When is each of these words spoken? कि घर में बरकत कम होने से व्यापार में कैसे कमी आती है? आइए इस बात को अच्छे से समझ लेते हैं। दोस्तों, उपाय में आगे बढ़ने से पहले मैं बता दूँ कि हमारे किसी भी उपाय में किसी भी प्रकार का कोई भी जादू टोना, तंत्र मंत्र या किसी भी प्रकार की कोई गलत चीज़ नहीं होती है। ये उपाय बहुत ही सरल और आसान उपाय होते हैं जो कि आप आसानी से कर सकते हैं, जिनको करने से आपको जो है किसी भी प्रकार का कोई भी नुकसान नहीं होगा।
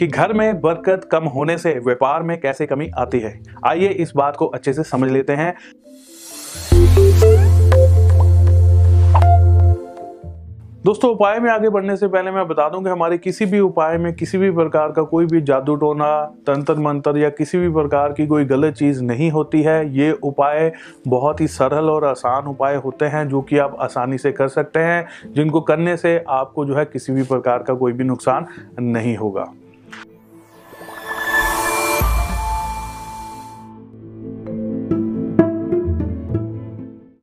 कि 0.00 0.06
घर 0.06 0.32
में 0.32 0.60
बरकत 0.60 1.08
कम 1.12 1.24
होने 1.24 1.58
से 1.58 1.72
व्यापार 1.78 2.22
में 2.22 2.40
कैसे 2.40 2.66
कमी 2.66 2.90
आती 2.98 3.18
है? 3.20 3.40
आइए 3.66 3.88
इस 3.88 4.12
बात 4.16 4.36
को 4.36 4.46
अच्छे 4.46 4.72
से 4.72 4.82
समझ 4.82 5.10
लेते 5.10 5.32
हैं। 5.32 5.54
दोस्तों, 10.84 11.10
उपाय 11.10 11.38
में 11.40 11.50
आगे 11.50 11.68
बढ़ने 11.68 11.96
से 11.96 12.08
पहले 12.08 12.30
मैं 12.30 12.48
बता 12.48 12.68
दूँ 12.68 12.82
कि 12.84 12.90
हमारे 12.90 13.18
किसी 13.18 13.46
भी 13.46 13.60
उपाय 13.60 13.98
में 13.98 14.12
किसी 14.12 14.38
भी 14.38 14.50
प्रकार 14.50 14.92
का 14.92 15.02
कोई 15.02 15.26
भी 15.26 15.40
जादू 15.40 15.74
टोना, 15.74 16.24
तंत्र 16.24 16.74
मंत्र 16.74 17.16
या 17.18 17.28
किसी 17.28 17.58
भी 17.58 17.68
प्रकार 17.68 18.12
की 18.12 18.26
कोई 18.26 18.44
गलत 18.44 18.74
चीज़ 18.74 19.02
नहीं 19.02 19.30
होती 19.30 19.62
है। 19.62 19.94
ये 19.94 20.12
उपाय 20.12 20.72
बहुत 21.08 21.40
ही 21.40 21.46
सरल 21.46 21.90
और 21.90 22.04
आसान 22.04 22.44
उपाय 22.44 22.76
होते 22.76 23.04
हैं 23.04 23.28
जो 23.28 23.42
कि 23.42 23.58
आप 23.58 23.76
आसानी 23.80 24.18
से 24.18 24.32
कर 24.32 24.48
सकते 24.48 24.80
हैं, 24.80 25.06
जिनको 25.32 25.60
करने 25.60 25.96
से 25.96 26.24
आपको 26.28 26.64
जो 26.64 26.74
है 26.74 26.84
किसी 26.84 27.12
भी 27.12 27.22
प्रकार 27.22 27.62
का 27.62 27.74
कोई 27.74 27.92
भी 27.92 28.04
नुकसान 28.04 28.46
नहीं 28.80 29.16
होगा। 29.16 29.52